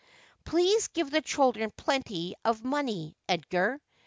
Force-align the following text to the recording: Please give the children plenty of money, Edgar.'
Please 0.45 0.87
give 0.87 1.11
the 1.11 1.21
children 1.21 1.71
plenty 1.77 2.33
of 2.43 2.63
money, 2.63 3.15
Edgar.' 3.29 3.79